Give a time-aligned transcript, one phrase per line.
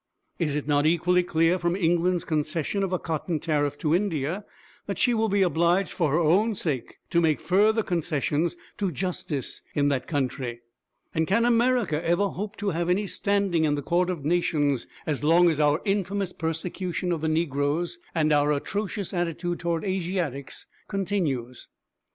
[0.39, 4.45] Is it not equally clear from England's concession of a cotton tariff to India
[4.87, 9.61] that she will be obliged for her own sake to make further concessions to justice
[9.75, 10.61] in that country?
[11.13, 15.23] And can America ever hope to have any standing in the court of nations as
[15.23, 21.67] long as our infamous persecution of the negroes and our atrocious attitude towards Asiatics continues?